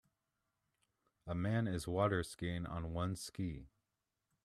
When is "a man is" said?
1.27-1.85